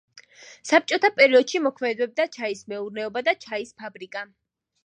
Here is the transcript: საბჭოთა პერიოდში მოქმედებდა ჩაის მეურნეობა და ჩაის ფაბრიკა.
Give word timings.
საბჭოთა 0.69 1.11
პერიოდში 1.19 1.61
მოქმედებდა 1.67 2.27
ჩაის 2.37 2.65
მეურნეობა 2.73 3.25
და 3.29 3.37
ჩაის 3.47 3.79
ფაბრიკა. 3.83 4.29